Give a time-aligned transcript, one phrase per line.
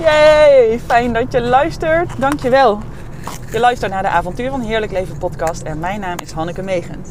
[0.00, 2.20] Yay, fijn dat je luistert.
[2.20, 2.80] Dankjewel.
[3.50, 7.08] Je luistert naar de Avontuur van Heerlijk Leven podcast en mijn naam is Hanneke Megens.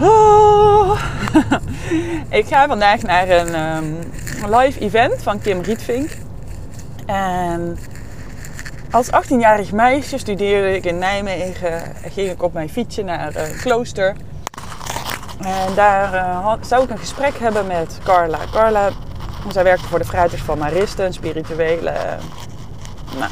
[0.00, 1.00] Oh.
[2.40, 3.98] ik ga vandaag naar een um,
[4.56, 6.10] live event van Kim Rietvink.
[7.06, 7.78] En
[8.90, 11.82] als 18-jarig meisje studeerde ik in Nijmegen.
[12.12, 14.16] Ging ik op mijn fietsje naar een klooster.
[15.38, 18.38] En daar had, zou ik een gesprek hebben met Carla.
[18.52, 18.90] Carla,
[19.52, 21.92] zij werkte voor de Fruiters van Maristen, een spirituele
[23.18, 23.30] nou,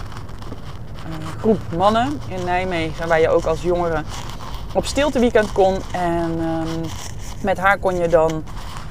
[1.04, 3.08] een groep mannen in Nijmegen.
[3.08, 4.02] Waar je ook als jongere
[4.72, 5.78] op stilteweekend kon.
[5.92, 6.80] En um,
[7.42, 8.44] met haar kon je dan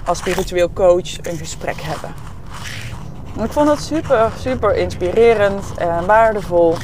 [0.05, 2.13] als spiritueel coach een gesprek hebben.
[3.43, 6.75] ik vond dat super, super inspirerend en waardevol.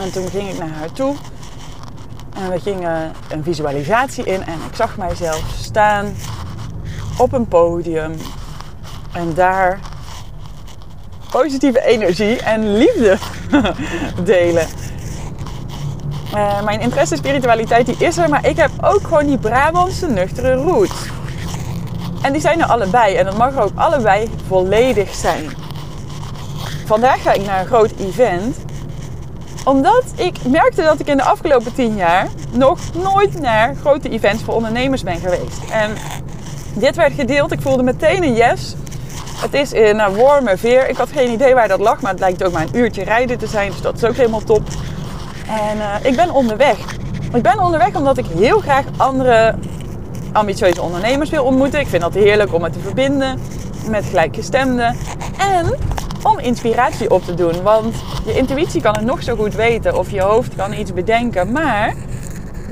[0.00, 1.14] En toen ging ik naar haar toe.
[2.34, 6.14] En we gingen een visualisatie in en ik zag mijzelf staan
[7.18, 8.16] op een podium.
[9.16, 9.78] En daar
[11.30, 13.18] positieve energie en liefde
[14.24, 14.66] delen.
[16.34, 20.06] Uh, mijn interesse in spiritualiteit die is er, maar ik heb ook gewoon die Brabantse
[20.06, 21.06] nuchtere roots.
[22.22, 25.50] En die zijn er allebei en dat mag ook allebei volledig zijn.
[26.86, 28.56] Vandaag ga ik naar een groot event
[29.64, 34.42] omdat ik merkte dat ik in de afgelopen tien jaar nog nooit naar grote events
[34.42, 35.70] voor ondernemers ben geweest.
[35.70, 35.90] En
[36.74, 37.52] dit werd gedeeld.
[37.52, 38.74] Ik voelde meteen een yes.
[39.36, 40.88] Het is in een warme veer.
[40.88, 43.38] Ik had geen idee waar dat lag, maar het lijkt ook maar een uurtje rijden
[43.38, 43.70] te zijn.
[43.70, 44.62] Dus dat is ook helemaal top.
[45.48, 46.78] En uh, ik ben onderweg.
[47.34, 49.54] Ik ben onderweg omdat ik heel graag andere
[50.32, 51.80] ambitieuze ondernemers wil ontmoeten.
[51.80, 53.40] Ik vind dat heerlijk om het te verbinden
[53.88, 54.96] met gelijkgestemden.
[55.38, 55.76] En
[56.22, 57.62] om inspiratie op te doen.
[57.62, 61.52] Want je intuïtie kan het nog zo goed weten of je hoofd kan iets bedenken.
[61.52, 61.94] Maar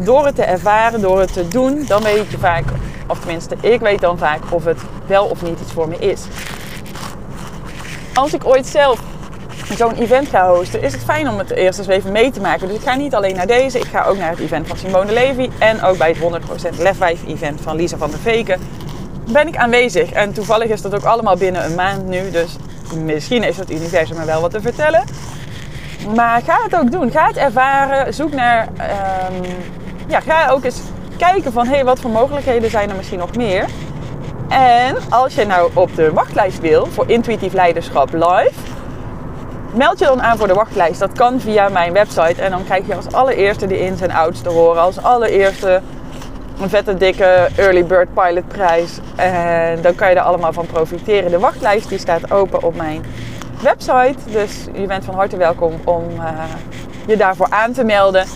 [0.00, 2.64] door het te ervaren, door het te doen, dan weet je vaak,
[3.06, 6.22] of tenminste ik weet dan vaak of het wel of niet iets voor me is.
[8.14, 9.00] Als ik ooit zelf
[9.76, 12.68] zo'n event ga hosten, is het fijn om het eerst eens even mee te maken.
[12.68, 15.12] Dus ik ga niet alleen naar deze, ik ga ook naar het event van Simone
[15.12, 18.60] Levy en ook bij het 100% Lefwijf event van Lisa van der Veken
[19.32, 20.12] ben ik aanwezig.
[20.12, 22.56] En toevallig is dat ook allemaal binnen een maand nu, dus
[23.04, 25.04] misschien heeft het universum me wel wat te vertellen.
[26.14, 27.10] Maar ga het ook doen.
[27.10, 28.14] Ga het ervaren.
[28.14, 28.68] Zoek naar.
[28.68, 29.42] Um,
[30.06, 30.80] ja, ga ook eens
[31.16, 33.64] kijken van hé, hey, wat voor mogelijkheden zijn er misschien nog meer.
[34.48, 38.52] En als je nou op de wachtlijst wil voor intuïtief leiderschap live,
[39.74, 40.98] meld je dan aan voor de wachtlijst.
[40.98, 42.42] Dat kan via mijn website.
[42.42, 44.82] En dan krijg je als allereerste de ins en outs te horen.
[44.82, 45.80] Als allereerste
[46.60, 48.98] een vette dikke early bird pilot prijs.
[49.16, 51.30] En dan kan je er allemaal van profiteren.
[51.30, 53.04] De wachtlijst die staat open op mijn
[53.62, 54.16] website.
[54.30, 56.44] Dus je bent van harte welkom om uh,
[57.06, 58.26] je daarvoor aan te melden.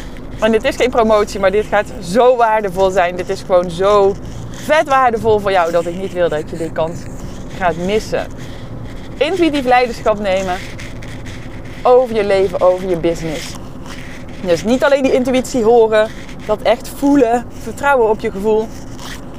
[0.40, 3.16] En dit is geen promotie, maar dit gaat zo waardevol zijn.
[3.16, 4.14] Dit is gewoon zo
[4.50, 6.98] vet waardevol voor jou dat ik niet wil dat je dit kans
[7.58, 8.26] gaat missen.
[9.16, 10.56] Intuïtief leiderschap nemen
[11.82, 13.54] over je leven, over je business.
[14.42, 16.08] Dus niet alleen die intuïtie horen,
[16.46, 18.68] dat echt voelen, vertrouwen op je gevoel.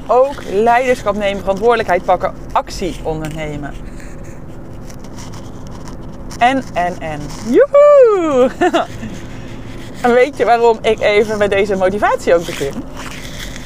[0.07, 3.73] Ook leiderschap nemen, verantwoordelijkheid pakken, actie ondernemen.
[6.37, 7.19] En, en, en.
[7.49, 8.49] Joehoe!
[10.01, 12.73] en weet je waarom ik even met deze motivatie ook begin?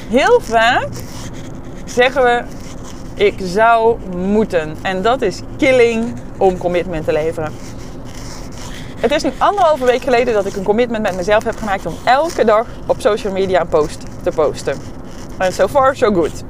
[0.08, 0.88] Heel vaak
[1.84, 2.42] zeggen we,
[3.14, 4.76] ik zou moeten.
[4.82, 7.52] En dat is killing om commitment te leveren.
[9.00, 11.94] Het is nu anderhalve week geleden dat ik een commitment met mezelf heb gemaakt om
[12.04, 14.76] elke dag op social media een post te posten.
[15.38, 16.44] En so far, so good.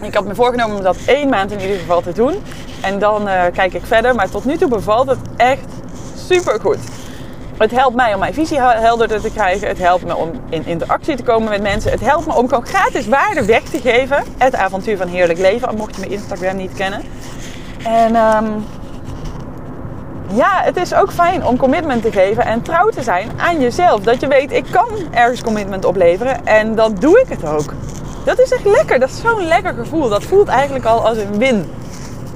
[0.00, 2.34] Ik had me voorgenomen om dat één maand in ieder geval te doen.
[2.80, 4.14] En dan uh, kijk ik verder.
[4.14, 5.66] Maar tot nu toe bevalt het echt
[6.26, 6.78] super goed.
[7.56, 9.68] Het helpt mij om mijn visie helderder te krijgen.
[9.68, 11.90] Het helpt me om in interactie te komen met mensen.
[11.90, 14.24] Het helpt me om gewoon gratis waarde weg te geven.
[14.38, 17.02] Het avontuur van heerlijk leven, mocht je mijn Instagram niet kennen.
[17.84, 18.64] En um,
[20.32, 24.00] ja, het is ook fijn om commitment te geven en trouw te zijn aan jezelf.
[24.00, 27.72] Dat je weet, ik kan ergens commitment opleveren en dan doe ik het ook.
[28.24, 29.00] Dat is echt lekker.
[29.00, 30.08] Dat is zo'n lekker gevoel.
[30.08, 31.70] Dat voelt eigenlijk al als een win.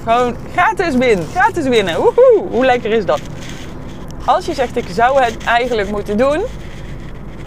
[0.03, 1.27] Gewoon gratis win.
[1.33, 1.95] Gratis winnen.
[1.95, 2.47] Woehoe.
[2.51, 3.19] Hoe lekker is dat?
[4.29, 6.41] Als je zegt, ik zou het eigenlijk moeten doen,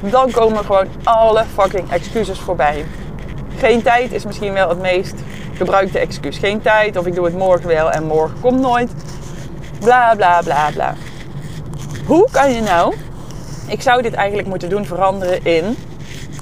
[0.00, 2.84] dan komen gewoon alle fucking excuses voorbij.
[3.56, 5.14] Geen tijd is misschien wel het meest
[5.54, 6.38] gebruikte excuus.
[6.38, 8.90] Geen tijd of ik doe het morgen wel en morgen komt nooit.
[9.80, 10.94] Bla bla bla bla.
[12.06, 12.94] Hoe kan je nou,
[13.68, 15.76] ik zou dit eigenlijk moeten doen, veranderen in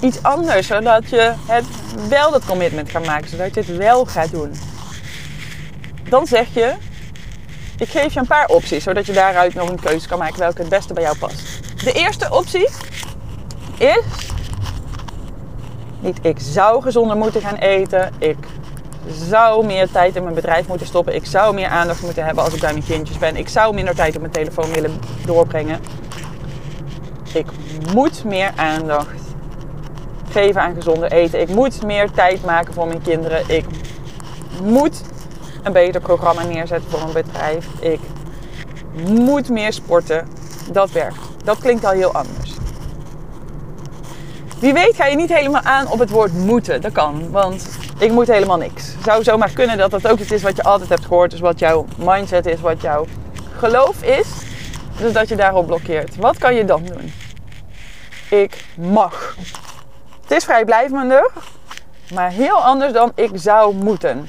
[0.01, 1.65] iets anders, zodat je het
[2.09, 4.51] wel dat commitment gaat maken, zodat je het wel gaat doen.
[6.09, 6.73] Dan zeg je,
[7.81, 10.61] ik geef je een paar opties, zodat je daaruit nog een keuze kan maken welke
[10.61, 11.41] het beste bij jou past.
[11.83, 12.69] De eerste optie
[13.77, 14.03] is,
[15.99, 18.37] niet ik zou gezonder moeten gaan eten, ik
[19.07, 21.15] zou meer tijd in mijn bedrijf moeten stoppen.
[21.15, 23.35] Ik zou meer aandacht moeten hebben als ik bij mijn kindjes ben.
[23.35, 25.79] Ik zou minder tijd op mijn telefoon willen doorbrengen.
[27.33, 27.45] Ik
[27.93, 29.19] moet meer aandacht
[30.31, 31.39] geven aan gezonder eten.
[31.41, 33.43] Ik moet meer tijd maken voor mijn kinderen.
[33.47, 33.65] Ik
[34.63, 35.01] moet
[35.63, 37.67] een beter programma neerzetten voor mijn bedrijf.
[37.79, 37.99] Ik
[39.07, 40.27] moet meer sporten.
[40.71, 41.19] Dat werkt.
[41.43, 42.53] Dat klinkt al heel anders.
[44.59, 46.81] Wie weet ga je niet helemaal aan op het woord moeten.
[46.81, 47.67] Dat kan, want
[47.99, 48.95] ik moet helemaal niks.
[49.03, 51.31] Zou zomaar kunnen dat dat ook iets is wat je altijd hebt gehoord.
[51.31, 53.05] Dus wat jouw mindset is, wat jouw
[53.57, 54.27] geloof is.
[54.97, 56.15] Dus dat je daarop blokkeert.
[56.15, 57.13] Wat kan je dan doen?
[58.29, 59.35] Ik mag.
[60.21, 61.31] Het is vrijblijvender,
[62.13, 64.27] maar heel anders dan ik zou moeten.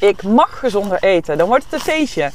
[0.00, 1.38] Ik mag gezonder eten.
[1.38, 2.30] Dan wordt het een feestje.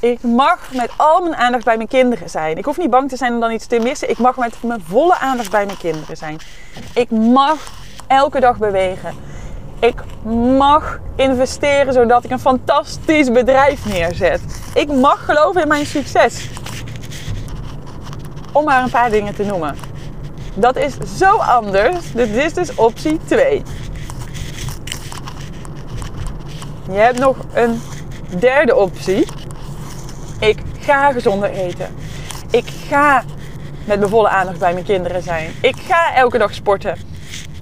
[0.00, 2.56] Ik mag met al mijn aandacht bij mijn kinderen zijn.
[2.56, 4.10] Ik hoef niet bang te zijn om dan iets te missen.
[4.10, 6.38] Ik mag met mijn volle aandacht bij mijn kinderen zijn.
[6.94, 7.58] Ik mag
[8.06, 9.14] elke dag bewegen.
[9.80, 10.02] Ik
[10.56, 14.40] mag investeren zodat ik een fantastisch bedrijf neerzet.
[14.74, 16.48] Ik mag geloven in mijn succes.
[18.52, 19.76] Om maar een paar dingen te noemen.
[20.54, 22.12] Dat is zo anders.
[22.12, 23.62] Dit is dus optie 2.
[26.92, 27.82] Je hebt nog een
[28.38, 29.26] derde optie.
[30.40, 31.96] Ik ga gezonder eten.
[32.50, 33.24] Ik ga
[33.84, 35.54] met mijn volle aandacht bij mijn kinderen zijn.
[35.60, 36.96] Ik ga elke dag sporten.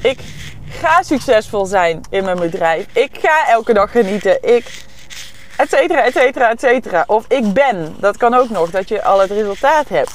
[0.03, 0.21] Ik
[0.69, 2.87] ga succesvol zijn in mijn bedrijf.
[2.93, 4.43] Ik ga elke dag genieten.
[4.43, 4.85] Ik,
[5.57, 7.05] et cetera, et cetera, et cetera.
[7.07, 7.97] Of ik ben.
[7.99, 10.13] Dat kan ook nog, dat je al het resultaat hebt.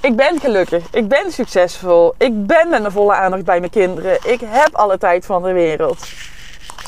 [0.00, 0.84] Ik ben gelukkig.
[0.90, 2.14] Ik ben succesvol.
[2.18, 4.18] Ik ben met mijn volle aandacht bij mijn kinderen.
[4.24, 6.06] Ik heb alle tijd van de wereld.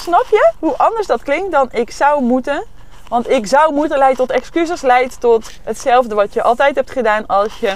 [0.02, 2.64] Snap je hoe anders dat klinkt dan ik zou moeten?
[3.08, 7.26] Want ik zou moeten leidt tot excuses, leidt tot hetzelfde wat je altijd hebt gedaan
[7.26, 7.75] als je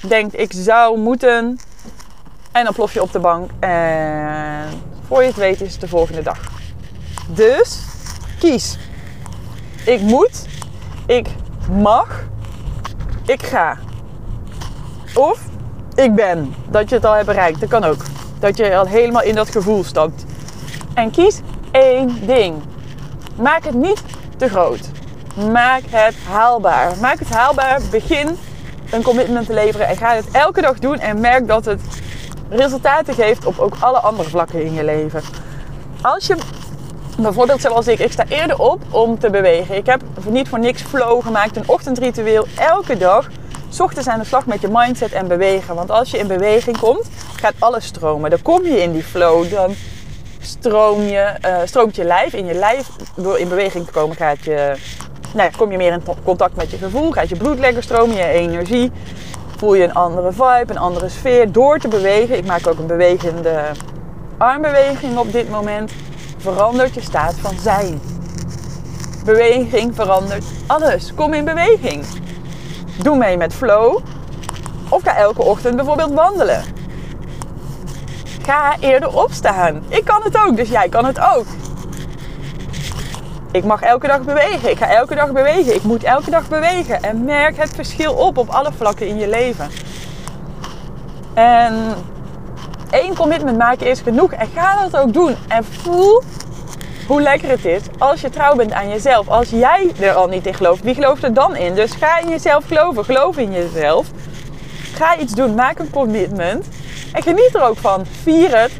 [0.00, 1.58] denkt ik zou moeten.
[2.52, 5.88] En dan plof je op de bank en voor je het weet is het de
[5.88, 6.38] volgende dag.
[7.26, 7.80] Dus
[8.38, 8.78] kies.
[9.84, 10.46] Ik moet,
[11.06, 11.26] ik
[11.70, 12.24] mag,
[13.26, 13.78] ik ga.
[15.14, 15.40] Of
[15.94, 16.54] ik ben.
[16.68, 17.60] Dat je het al hebt bereikt.
[17.60, 18.02] Dat kan ook.
[18.38, 20.24] Dat je al helemaal in dat gevoel stapt.
[20.94, 21.40] En kies
[21.72, 22.62] één ding.
[23.36, 24.02] Maak het niet
[24.36, 24.90] te groot.
[25.52, 26.92] Maak het haalbaar.
[27.00, 27.80] Maak het haalbaar.
[27.90, 28.38] Begin
[28.90, 31.80] een commitment te leveren en ga het elke dag doen en merk dat het
[32.48, 35.22] resultaten geeft op ook alle andere vlakken in je leven.
[36.02, 36.36] Als je
[37.18, 39.76] bijvoorbeeld zoals ik, ik sta eerder op om te bewegen.
[39.76, 43.28] Ik heb niet voor niks flow gemaakt, een ochtendritueel elke dag.
[43.80, 45.74] Ochtends aan de slag met je mindset en bewegen.
[45.74, 48.30] Want als je in beweging komt, gaat alles stromen.
[48.30, 49.50] Dan kom je in die flow.
[49.50, 49.74] Dan
[50.42, 52.32] stroom je, uh, stroomt je lijf.
[52.32, 54.74] In je lijf, door in beweging te komen, gaat je,
[55.34, 57.10] nou kom je meer in contact met je gevoel.
[57.10, 58.92] Gaat je bloed lekker stromen, je energie.
[59.56, 62.36] Voel je een andere vibe, een andere sfeer door te bewegen.
[62.36, 63.60] Ik maak ook een bewegende
[64.38, 65.92] armbeweging op dit moment.
[66.38, 68.00] Verandert je staat van zijn.
[69.24, 71.14] Beweging verandert alles.
[71.14, 72.04] Kom in beweging.
[73.02, 74.00] Doe mee met flow.
[74.88, 76.64] Of ga elke ochtend bijvoorbeeld wandelen.
[78.42, 79.82] Ga eerder opstaan.
[79.88, 81.46] Ik kan het ook, dus jij kan het ook.
[83.52, 84.70] Ik mag elke dag bewegen.
[84.70, 85.74] Ik ga elke dag bewegen.
[85.74, 87.02] Ik moet elke dag bewegen.
[87.02, 89.70] En merk het verschil op op alle vlakken in je leven.
[91.34, 91.94] En
[92.90, 94.32] één commitment maken is genoeg.
[94.32, 95.36] En ga dat ook doen.
[95.48, 96.22] En voel
[97.06, 99.28] hoe lekker het is als je trouw bent aan jezelf.
[99.28, 101.74] Als jij er al niet in gelooft, wie gelooft er dan in?
[101.74, 103.04] Dus ga in jezelf geloven.
[103.04, 104.06] Geloof in jezelf.
[104.94, 105.54] Ga iets doen.
[105.54, 106.66] Maak een commitment.
[107.12, 108.06] En geniet er ook van.
[108.22, 108.72] Vier het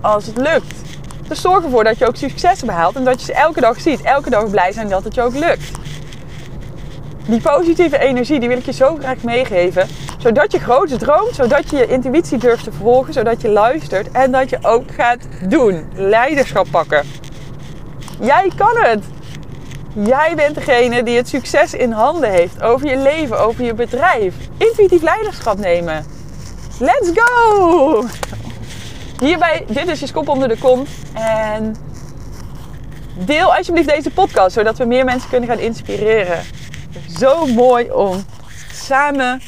[0.00, 0.74] als het lukt.
[1.28, 4.02] Dus zorg ervoor dat je ook successen behaalt en dat je ze elke dag ziet.
[4.02, 5.70] Elke dag blij zijn dat het je ook lukt.
[7.26, 9.88] Die positieve energie die wil ik je zo graag meegeven.
[10.18, 14.32] Zodat je groot droomt, zodat je je intuïtie durft te volgen, zodat je luistert en
[14.32, 15.88] dat je ook gaat doen.
[15.94, 17.06] Leiderschap pakken.
[18.20, 19.04] Jij kan het.
[19.92, 24.34] Jij bent degene die het succes in handen heeft over je leven, over je bedrijf.
[24.58, 26.15] Intuïtief leiderschap nemen.
[26.78, 28.04] Let's go!
[29.20, 30.88] Hierbij, dit is je skop onder de kont.
[31.12, 31.76] En
[33.14, 36.42] deel alsjeblieft deze podcast, zodat we meer mensen kunnen gaan inspireren.
[37.18, 38.24] Zo mooi om
[38.72, 39.40] samen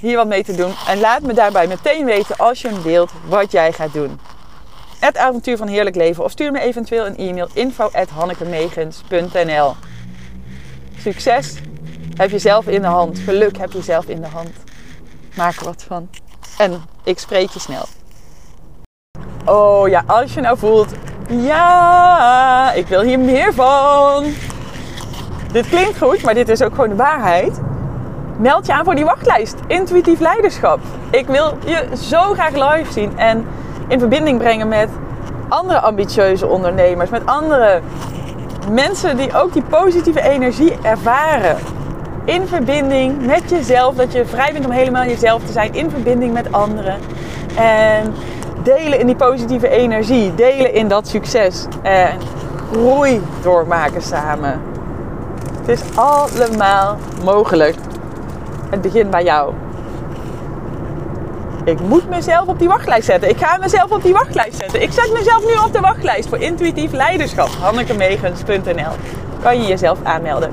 [0.00, 0.72] hier wat mee te doen.
[0.88, 4.20] En laat me daarbij meteen weten als je hem deelt wat jij gaat doen.
[4.98, 6.24] Het avontuur van heerlijk leven.
[6.24, 7.90] Of stuur me eventueel een e-mail info
[10.98, 11.54] Succes
[12.16, 13.18] heb je zelf in de hand.
[13.18, 14.50] Geluk heb je zelf in de hand.
[15.34, 16.08] Maak er wat van.
[16.62, 17.84] En ik spreek je snel.
[19.44, 20.92] Oh ja, als je nou voelt,
[21.28, 24.24] ja, ik wil hier meer van.
[25.52, 27.60] Dit klinkt goed, maar dit is ook gewoon de waarheid.
[28.38, 29.54] Meld je aan voor die wachtlijst.
[29.66, 30.80] Intuïtief leiderschap.
[31.10, 33.46] Ik wil je zo graag live zien en
[33.88, 34.88] in verbinding brengen met
[35.48, 37.80] andere ambitieuze ondernemers, met andere
[38.70, 41.56] mensen die ook die positieve energie ervaren.
[42.24, 46.32] In verbinding met jezelf, dat je vrij bent om helemaal jezelf te zijn, in verbinding
[46.32, 46.98] met anderen.
[47.56, 48.14] En
[48.62, 51.66] delen in die positieve energie, delen in dat succes.
[51.82, 52.18] En
[52.72, 54.60] groei doormaken samen.
[55.60, 57.76] Het is allemaal mogelijk.
[58.70, 59.52] Het begint bij jou.
[61.64, 63.28] Ik moet mezelf op die wachtlijst zetten.
[63.28, 64.82] Ik ga mezelf op die wachtlijst zetten.
[64.82, 67.48] Ik zet mezelf nu op de wachtlijst voor intuïtief leiderschap.
[67.60, 68.92] Hannekemegens.nl
[69.42, 70.50] Kan je jezelf aanmelden.